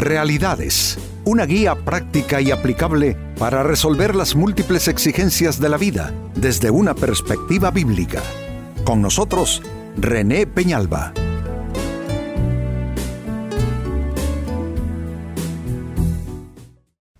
[0.00, 6.70] Realidades, una guía práctica y aplicable para resolver las múltiples exigencias de la vida desde
[6.70, 8.22] una perspectiva bíblica.
[8.82, 9.60] Con nosotros,
[9.98, 11.12] René Peñalba.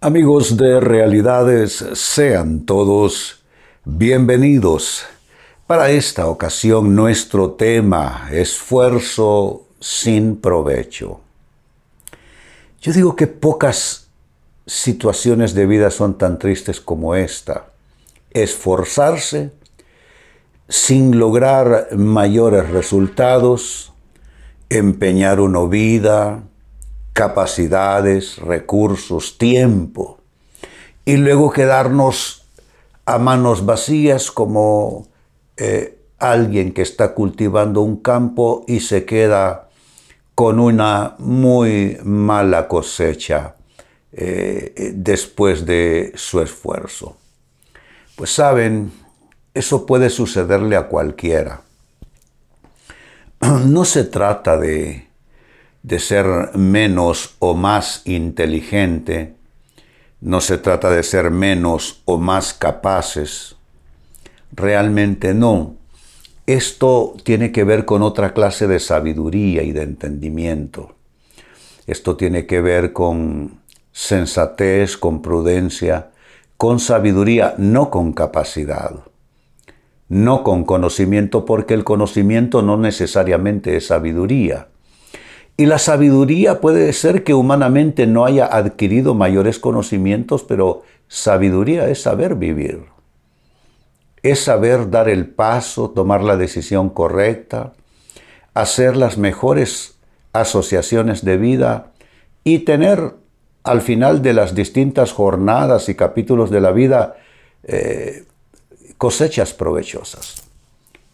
[0.01, 3.45] Amigos de Realidades, sean todos
[3.85, 5.05] bienvenidos.
[5.67, 11.21] Para esta ocasión nuestro tema, esfuerzo sin provecho.
[12.81, 14.09] Yo digo que pocas
[14.67, 17.67] situaciones de vida son tan tristes como esta.
[18.31, 19.53] Esforzarse
[20.69, 23.93] sin lograr mayores resultados,
[24.71, 26.45] empeñar una vida,
[27.13, 30.19] capacidades, recursos, tiempo,
[31.05, 32.47] y luego quedarnos
[33.05, 35.09] a manos vacías como
[35.57, 39.70] eh, alguien que está cultivando un campo y se queda
[40.41, 43.57] con una muy mala cosecha
[44.11, 47.19] eh, después de su esfuerzo.
[48.17, 48.91] Pues saben,
[49.53, 51.61] eso puede sucederle a cualquiera.
[53.67, 55.09] No se trata de,
[55.83, 59.35] de ser menos o más inteligente,
[60.23, 63.57] no se trata de ser menos o más capaces,
[64.53, 65.77] realmente no.
[66.51, 70.97] Esto tiene que ver con otra clase de sabiduría y de entendimiento.
[71.87, 73.61] Esto tiene que ver con
[73.93, 76.11] sensatez, con prudencia,
[76.57, 78.97] con sabiduría, no con capacidad,
[80.09, 84.67] no con conocimiento, porque el conocimiento no necesariamente es sabiduría.
[85.57, 92.03] Y la sabiduría puede ser que humanamente no haya adquirido mayores conocimientos, pero sabiduría es
[92.03, 92.87] saber vivir
[94.23, 97.73] es saber dar el paso, tomar la decisión correcta,
[98.55, 99.97] hacer las mejores
[100.33, 101.93] asociaciones de vida
[102.45, 103.15] y tener
[103.63, 107.17] al final de las distintas jornadas y capítulos de la vida
[107.65, 108.25] eh,
[108.97, 110.43] cosechas provechosas.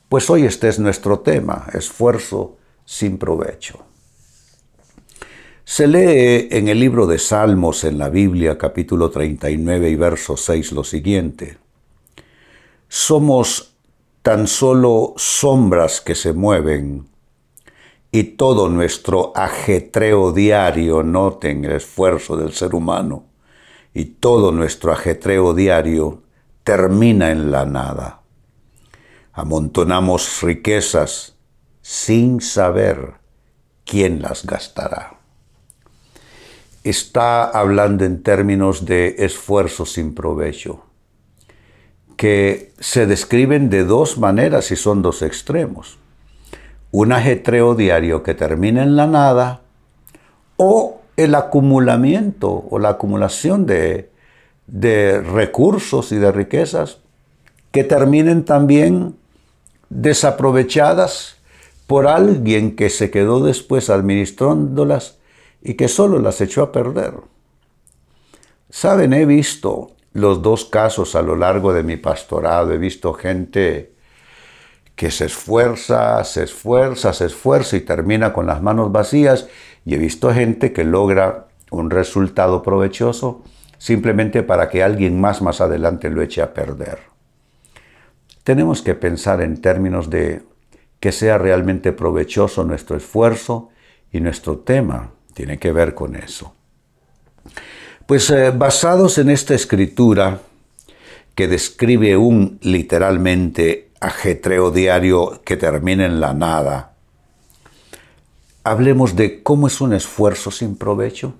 [0.08, 3.84] Pues hoy este es nuestro tema, esfuerzo sin provecho.
[5.64, 10.70] Se lee en el libro de Salmos en la Biblia capítulo 39 y verso 6
[10.70, 11.58] lo siguiente
[12.88, 13.76] somos
[14.22, 17.06] tan solo sombras que se mueven
[18.10, 23.26] y todo nuestro ajetreo diario, noten el esfuerzo del ser humano,
[23.92, 26.22] y todo nuestro ajetreo diario
[26.64, 28.22] termina en la nada.
[29.32, 31.36] Amontonamos riquezas
[31.82, 33.14] sin saber
[33.84, 35.20] quién las gastará.
[36.84, 40.85] Está hablando en términos de esfuerzo sin provecho
[42.16, 45.98] que se describen de dos maneras y son dos extremos.
[46.90, 49.60] Un ajetreo diario que termina en la nada
[50.56, 54.10] o el acumulamiento o la acumulación de,
[54.66, 56.98] de recursos y de riquezas
[57.70, 59.16] que terminen también
[59.90, 61.36] desaprovechadas
[61.86, 65.18] por alguien que se quedó después administrándolas
[65.62, 67.14] y que solo las echó a perder.
[68.70, 72.72] Saben, he visto los dos casos a lo largo de mi pastorado.
[72.72, 73.92] He visto gente
[74.94, 79.48] que se esfuerza, se esfuerza, se esfuerza y termina con las manos vacías.
[79.84, 83.42] Y he visto gente que logra un resultado provechoso
[83.78, 86.98] simplemente para que alguien más más adelante lo eche a perder.
[88.42, 90.42] Tenemos que pensar en términos de
[90.98, 93.68] que sea realmente provechoso nuestro esfuerzo
[94.10, 96.54] y nuestro tema tiene que ver con eso.
[98.06, 100.40] Pues eh, basados en esta escritura
[101.34, 106.94] que describe un literalmente ajetreo diario que termina en la nada,
[108.62, 111.34] hablemos de cómo es un esfuerzo sin provecho,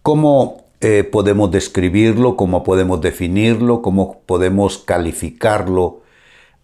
[0.00, 6.00] cómo eh, podemos describirlo, cómo podemos definirlo, cómo podemos calificarlo,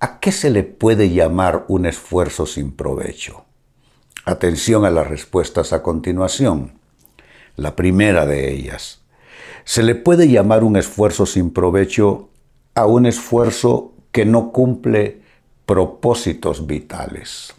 [0.01, 3.45] a qué se le puede llamar un esfuerzo sin provecho.
[4.25, 6.86] Atención a las respuestas a continuación
[7.57, 9.03] la primera de ellas.
[9.65, 12.29] Se le puede llamar un esfuerzo sin provecho
[12.75, 15.23] a un esfuerzo que no cumple
[15.65, 17.55] propósitos vitales,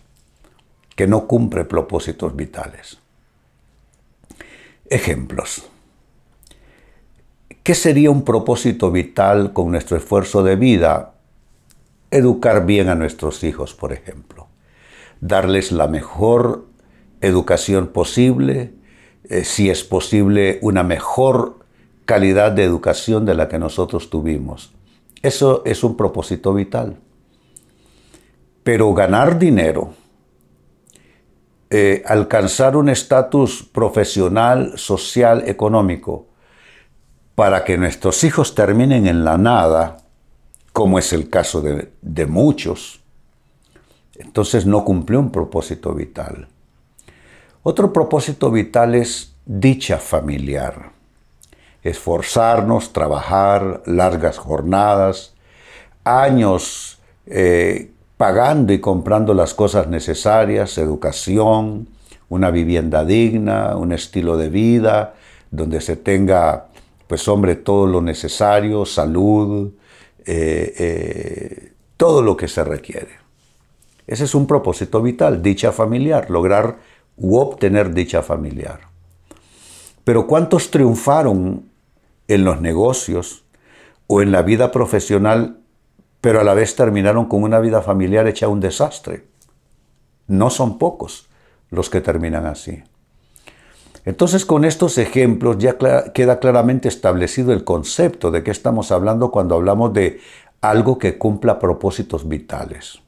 [0.95, 2.99] que no cumple propósitos vitales.
[4.89, 5.67] Ejemplos.
[7.63, 11.15] ¿Qué sería un propósito vital con nuestro esfuerzo de vida?
[12.11, 14.47] Educar bien a nuestros hijos, por ejemplo.
[15.19, 16.67] Darles la mejor
[17.19, 18.76] educación posible,
[19.23, 21.59] eh, si es posible, una mejor
[22.05, 24.73] calidad de educación de la que nosotros tuvimos.
[25.21, 26.97] Eso es un propósito vital.
[28.63, 29.93] Pero ganar dinero
[31.69, 36.27] eh, alcanzar un estatus profesional, social, económico,
[37.35, 39.97] para que nuestros hijos terminen en la nada,
[40.71, 43.01] como es el caso de, de muchos,
[44.15, 46.47] entonces no cumplió un propósito vital.
[47.69, 50.91] Otro propósito vital es dicha familiar.
[51.83, 55.33] Esforzarnos, trabajar, largas jornadas,
[56.05, 61.89] años eh, pagando y comprando las cosas necesarias, educación,
[62.29, 65.15] una vivienda digna, un estilo de vida,
[65.51, 66.67] donde se tenga,
[67.07, 69.73] pues hombre, todo lo necesario, salud,
[70.25, 73.09] eh, eh, todo lo que se requiere.
[74.07, 76.86] Ese es un propósito vital, dicha familiar, lograr
[77.17, 78.79] u obtener dicha familiar.
[80.03, 81.69] Pero ¿cuántos triunfaron
[82.27, 83.43] en los negocios
[84.07, 85.59] o en la vida profesional,
[86.21, 89.25] pero a la vez terminaron con una vida familiar hecha un desastre?
[90.27, 91.27] No son pocos
[91.69, 92.83] los que terminan así.
[94.05, 95.77] Entonces con estos ejemplos ya
[96.13, 100.21] queda claramente establecido el concepto de qué estamos hablando cuando hablamos de
[100.61, 103.01] algo que cumpla propósitos vitales.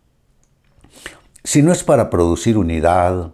[1.44, 3.31] Si no es para producir unidad,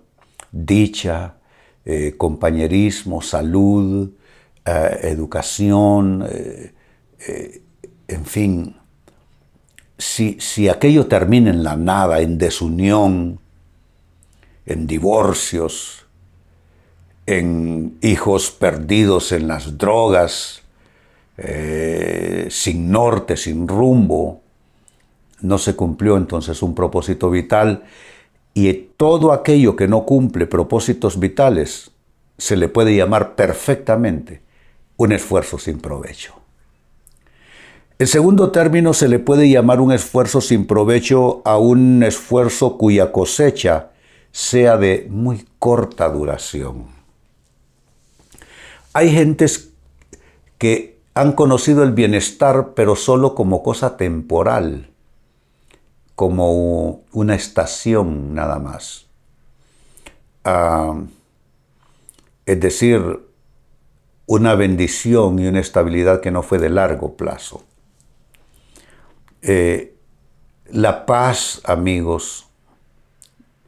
[0.56, 1.36] dicha,
[1.84, 4.10] eh, compañerismo, salud,
[4.66, 6.72] eh, educación, eh,
[8.08, 8.76] en fin,
[9.98, 13.40] si, si aquello termina en la nada, en desunión,
[14.66, 16.06] en divorcios,
[17.26, 20.62] en hijos perdidos en las drogas,
[22.50, 24.42] sin norte, sin rumbo,
[25.42, 27.84] no se cumplió entonces un propósito vital
[28.56, 31.92] y todo aquello que no cumple propósitos vitales
[32.38, 34.42] se le puede llamar perfectamente
[34.96, 36.34] un esfuerzo sin provecho.
[38.00, 43.12] En segundo término, se le puede llamar un esfuerzo sin provecho a un esfuerzo cuya
[43.12, 43.92] cosecha
[44.32, 46.88] sea de muy corta duración.
[48.94, 49.72] Hay gentes
[50.58, 54.95] que han conocido el bienestar pero solo como cosa temporal
[56.16, 59.06] como una estación nada más.
[60.44, 61.02] Ah,
[62.46, 63.20] es decir,
[64.28, 67.64] una bendición y una estabilidad que no fue de largo plazo.
[69.42, 69.96] Eh,
[70.72, 72.48] la paz, amigos,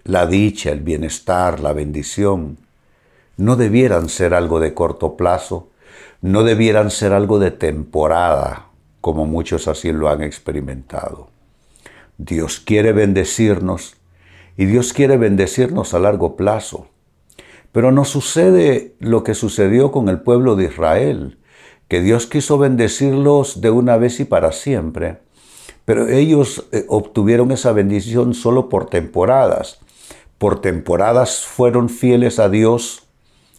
[0.04, 2.58] la dicha, el bienestar, la bendición,
[3.36, 5.70] no debieran ser algo de corto plazo,
[6.22, 8.68] no debieran ser algo de temporada,
[9.02, 11.30] como muchos así lo han experimentado.
[12.18, 13.96] Dios quiere bendecirnos
[14.58, 16.88] y Dios quiere bendecirnos a largo plazo.
[17.72, 21.38] Pero no sucede lo que sucedió con el pueblo de Israel,
[21.88, 25.19] que Dios quiso bendecirlos de una vez y para siempre.
[25.86, 29.80] Pero ellos eh, obtuvieron esa bendición solo por temporadas.
[30.38, 33.08] Por temporadas fueron fieles a Dios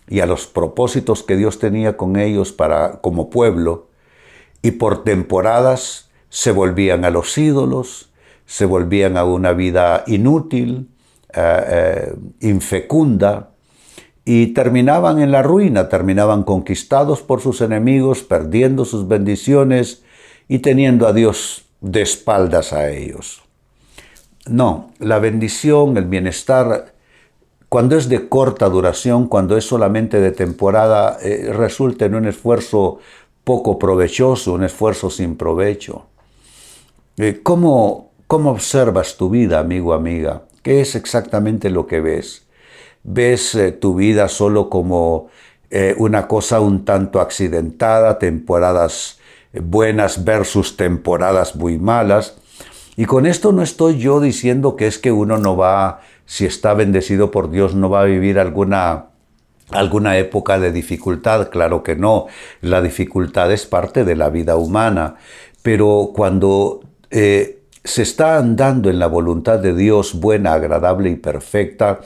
[0.09, 3.89] y a los propósitos que Dios tenía con ellos para como pueblo
[4.63, 8.08] y por temporadas se volvían a los ídolos,
[8.49, 10.89] se volvían a una vida inútil,
[11.35, 13.51] eh, eh, infecunda,
[14.25, 20.03] y terminaban en la ruina, terminaban conquistados por sus enemigos, perdiendo sus bendiciones
[20.49, 23.43] y teniendo a Dios de espaldas a ellos.
[24.47, 26.95] No, la bendición, el bienestar,
[27.69, 32.99] cuando es de corta duración, cuando es solamente de temporada, eh, resulta en un esfuerzo
[33.45, 36.07] poco provechoso, un esfuerzo sin provecho.
[37.43, 40.43] ¿Cómo, ¿Cómo observas tu vida, amigo, amiga?
[40.63, 42.47] ¿Qué es exactamente lo que ves?
[43.03, 45.29] ¿Ves eh, tu vida solo como
[45.71, 49.19] eh, una cosa un tanto accidentada, temporadas
[49.55, 52.37] buenas versus temporadas muy malas?
[52.97, 56.75] Y con esto no estoy yo diciendo que es que uno no va, si está
[56.75, 59.07] bendecido por Dios, no va a vivir alguna
[59.71, 62.27] alguna época de dificultad, claro que no,
[62.61, 65.17] la dificultad es parte de la vida humana,
[65.63, 66.81] pero cuando
[67.11, 72.01] eh, se está andando en la voluntad de Dios buena, agradable y perfecta,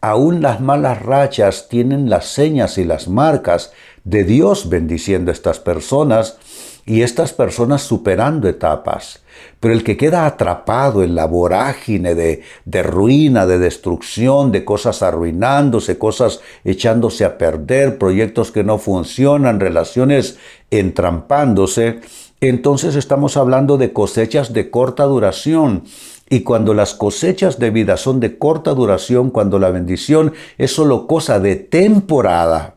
[0.00, 3.72] aún las malas rachas tienen las señas y las marcas
[4.04, 6.38] de Dios bendiciendo a estas personas
[6.86, 9.22] y estas personas superando etapas.
[9.60, 15.02] Pero el que queda atrapado en la vorágine de, de, ruina, de destrucción, de cosas
[15.02, 20.38] arruinándose, cosas echándose a perder, proyectos que no funcionan, relaciones
[20.70, 22.00] entrampándose,
[22.40, 25.84] entonces estamos hablando de cosechas de corta duración.
[26.28, 31.06] Y cuando las cosechas de vida son de corta duración, cuando la bendición es solo
[31.08, 32.76] cosa de temporada,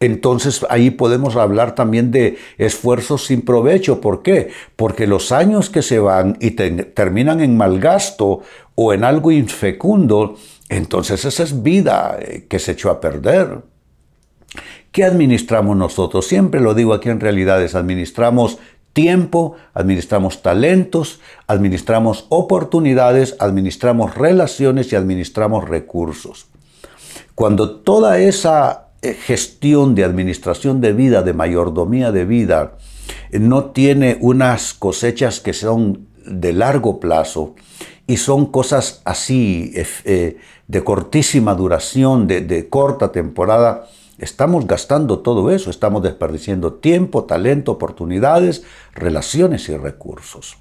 [0.00, 4.00] entonces ahí podemos hablar también de esfuerzos sin provecho.
[4.00, 4.50] ¿Por qué?
[4.76, 8.42] Porque los años que se van y terminan en mal gasto
[8.74, 10.36] o en algo infecundo,
[10.68, 13.62] entonces esa es vida eh, que se echó a perder.
[14.92, 16.26] ¿Qué administramos nosotros?
[16.26, 18.58] Siempre lo digo aquí en realidades, administramos
[18.94, 26.46] tiempo, administramos talentos, administramos oportunidades, administramos relaciones y administramos recursos.
[27.34, 32.78] Cuando toda esa eh, gestión de administración de vida, de mayordomía de vida,
[33.30, 37.56] eh, no tiene unas cosechas que son de largo plazo
[38.06, 43.86] y son cosas así eh, de cortísima duración, de corta temporada,
[44.24, 48.64] Estamos gastando todo eso, estamos desperdiciando tiempo, talento, oportunidades,
[48.94, 50.56] relaciones y recursos.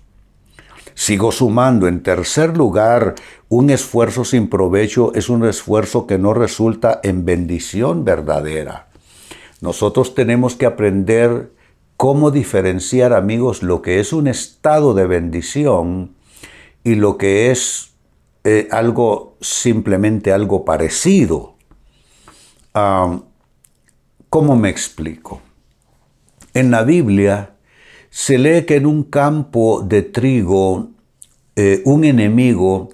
[0.96, 3.16] Sigo sumando, en tercer lugar,
[3.48, 8.90] un esfuerzo sin provecho es un esfuerzo que no resulta en bendición verdadera.
[9.62, 11.54] Nosotros tenemos que aprender
[11.96, 16.16] cómo diferenciar, amigos, lo que es un estado de bendición
[16.84, 17.94] y lo que es
[18.44, 21.56] eh, algo simplemente algo parecido.
[24.34, 25.44] ¿Cómo me explico?
[26.56, 27.52] En la Biblia
[28.10, 30.90] se lee que en un campo de trigo
[31.56, 32.90] eh, un enemigo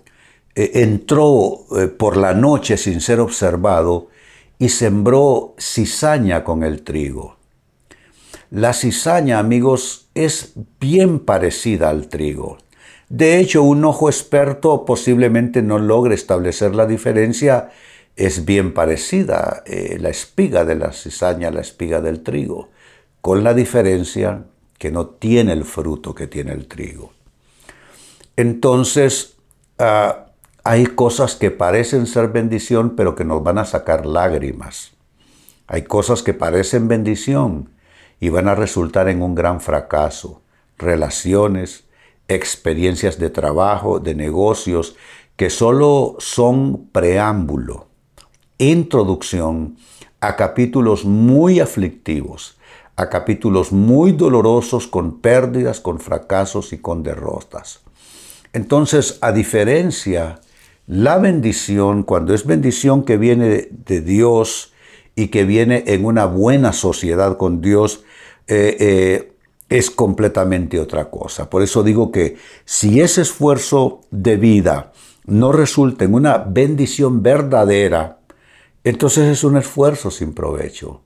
[0.53, 4.09] eh, entró eh, por la noche sin ser observado
[4.57, 7.37] y sembró cizaña con el trigo.
[8.51, 12.57] La cizaña, amigos, es bien parecida al trigo.
[13.07, 17.69] De hecho, un ojo experto posiblemente no logre establecer la diferencia
[18.19, 22.67] es bien parecida eh, la espiga de la cizaña a la espiga del trigo,
[23.21, 24.43] con la diferencia
[24.77, 27.13] que no tiene el fruto que tiene el trigo.
[28.35, 29.37] Entonces,
[29.77, 30.25] ah,
[30.65, 34.91] hay cosas que parecen ser bendición, pero que nos van a sacar lágrimas.
[35.67, 37.69] Hay cosas que parecen bendición
[38.19, 40.41] y van a resultar en un gran fracaso.
[40.77, 41.85] Relaciones,
[42.27, 44.97] experiencias de trabajo, de negocios,
[45.37, 47.88] que solo son preámbulo
[48.59, 49.77] introducción
[50.21, 52.57] a capítulos muy aflictivos,
[52.95, 57.79] a capítulos muy dolorosos con pérdidas, con fracasos y con derrotas.
[58.53, 60.41] Entonces, a diferencia,
[60.85, 64.73] la bendición, cuando es bendición que viene de Dios
[65.15, 68.03] y que viene en una buena sociedad con Dios,
[68.47, 69.33] eh, eh,
[69.69, 71.49] es completamente otra cosa.
[71.49, 74.91] Por eso digo que si ese esfuerzo de vida
[75.25, 78.18] no resulta en una bendición verdadera,
[78.89, 81.01] entonces es un esfuerzo sin provecho.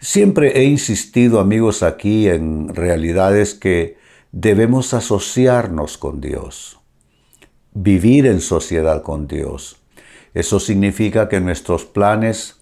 [0.00, 3.96] Siempre he insistido, amigos, aquí en realidades que
[4.32, 6.80] debemos asociarnos con Dios,
[7.72, 9.76] vivir en sociedad con Dios.
[10.34, 12.56] Eso significa que nuestros planes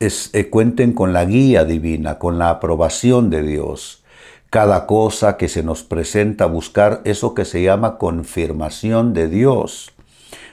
[0.00, 4.04] eh, cuenten con la guía divina, con la aprobación de Dios.
[4.48, 9.92] Cada cosa que se nos presenta, buscar eso que se llama confirmación de Dios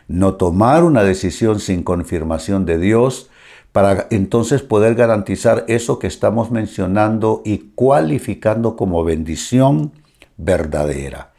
[0.10, 3.30] no tomar una decisión sin confirmación de Dios
[3.72, 9.94] para entonces poder garantizar eso que estamos mencionando y cualificando como bendición
[10.36, 11.32] verdadera.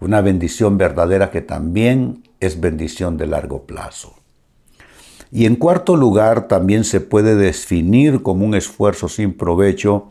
[0.00, 4.16] Una bendición verdadera que también es bendición de largo plazo.
[5.30, 10.08] Y en cuarto lugar, también se puede definir como un esfuerzo sin provecho,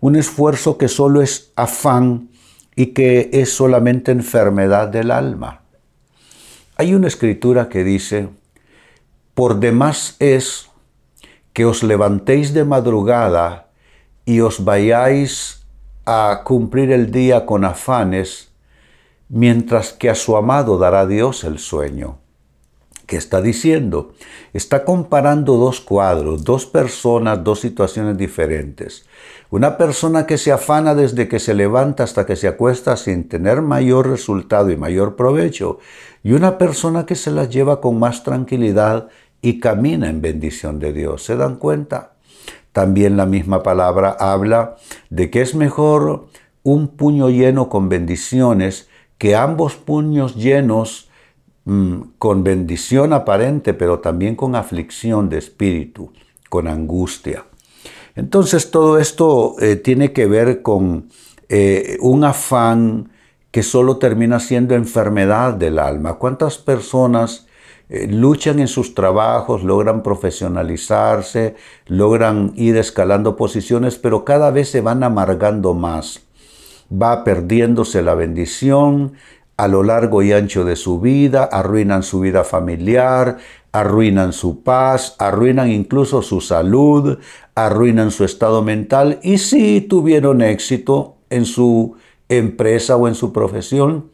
[0.00, 2.28] un esfuerzo que solo es afán
[2.76, 5.62] y que es solamente enfermedad del alma.
[6.80, 8.28] Hay una escritura que dice,
[9.34, 10.70] por demás es
[11.52, 13.70] que os levantéis de madrugada
[14.24, 15.66] y os vayáis
[16.06, 18.52] a cumplir el día con afanes,
[19.28, 22.20] mientras que a su amado dará Dios el sueño.
[23.08, 24.12] ¿Qué está diciendo?
[24.52, 29.06] Está comparando dos cuadros, dos personas, dos situaciones diferentes.
[29.48, 33.62] Una persona que se afana desde que se levanta hasta que se acuesta sin tener
[33.62, 35.78] mayor resultado y mayor provecho,
[36.22, 39.08] y una persona que se la lleva con más tranquilidad
[39.40, 41.24] y camina en bendición de Dios.
[41.24, 42.12] ¿Se dan cuenta?
[42.72, 44.76] También la misma palabra habla
[45.08, 46.26] de que es mejor
[46.62, 51.07] un puño lleno con bendiciones que ambos puños llenos
[52.18, 56.10] con bendición aparente, pero también con aflicción de espíritu,
[56.48, 57.44] con angustia.
[58.14, 61.08] Entonces todo esto eh, tiene que ver con
[61.48, 63.10] eh, un afán
[63.50, 66.14] que solo termina siendo enfermedad del alma.
[66.14, 67.46] ¿Cuántas personas
[67.88, 71.54] eh, luchan en sus trabajos, logran profesionalizarse,
[71.86, 76.22] logran ir escalando posiciones, pero cada vez se van amargando más?
[76.90, 79.12] Va perdiéndose la bendición,
[79.58, 83.36] a lo largo y ancho de su vida, arruinan su vida familiar,
[83.72, 87.18] arruinan su paz, arruinan incluso su salud,
[87.54, 91.96] arruinan su estado mental y sí tuvieron éxito en su
[92.30, 94.10] empresa o en su profesión,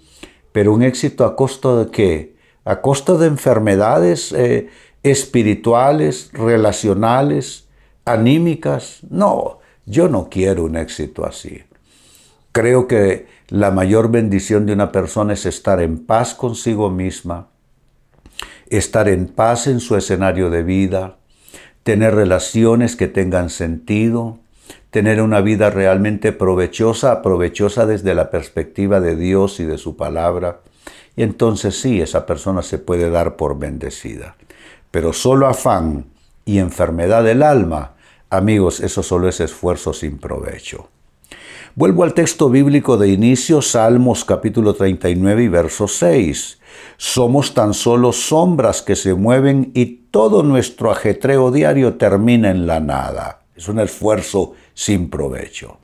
[0.51, 2.35] pero un éxito a costo de qué?
[2.65, 4.69] a costa de enfermedades eh,
[5.03, 7.69] espirituales, relacionales,
[8.05, 9.01] anímicas.
[9.11, 11.63] No, yo no quiero un éxito así.
[12.53, 17.51] Creo que la mayor bendición de una persona es estar en paz consigo misma,
[18.69, 21.19] estar en paz en su escenario de vida,
[21.85, 24.41] tener relaciones que tengan sentido,
[24.91, 30.63] tener una vida realmente provechosa, provechosa desde la perspectiva de Dios y de su palabra.
[31.15, 34.35] Y entonces sí, esa persona se puede dar por bendecida.
[34.91, 36.07] Pero solo afán
[36.45, 37.95] y enfermedad del alma,
[38.31, 40.89] amigos, eso solo es esfuerzo sin provecho.
[41.77, 46.61] Vuelvo al texto bíblico de inicio, Salmos capítulo 39 y verso 6.
[46.97, 52.79] Somos tan solo sombras que se mueven y todo nuestro ajetreo diario termina en la
[52.79, 53.41] nada.
[53.57, 55.79] Es un esfuerzo sin provecho.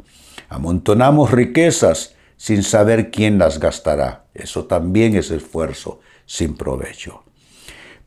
[0.48, 4.26] Amontonamos riquezas sin saber quién las gastará.
[4.32, 7.24] Eso también es esfuerzo sin provecho.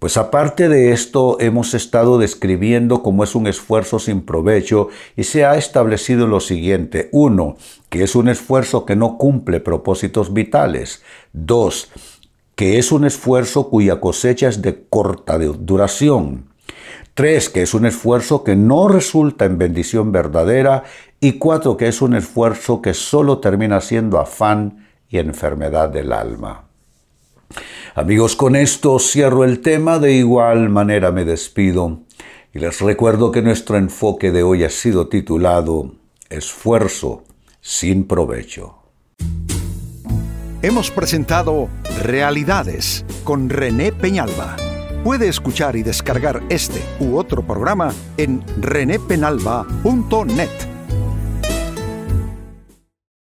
[0.04, 5.46] Pues aparte de esto, hemos estado describiendo cómo es un esfuerzo sin provecho y se
[5.46, 7.08] ha establecido lo siguiente.
[7.14, 7.56] Uno,
[7.88, 11.04] que es un esfuerzo que no cumple propósitos vitales.
[11.32, 11.90] Dos,
[12.56, 16.50] que es un esfuerzo cuya cosecha es de corta duración.
[17.14, 20.84] Tres, que es un esfuerzo que no resulta en bendición verdadera.
[21.22, 26.73] Y cuatro, que es un esfuerzo que solo termina siendo afán y enfermedad del alma.
[27.96, 32.00] Amigos, con esto cierro el tema, de igual manera me despido
[32.54, 35.96] y les recuerdo que nuestro enfoque de hoy ha sido titulado
[36.30, 37.24] Esfuerzo
[37.62, 38.78] sin provecho.
[40.62, 41.70] Hemos presentado
[42.02, 44.56] Realidades con René Peñalba.
[45.04, 50.73] Puede escuchar y descargar este u otro programa en renépenalba.net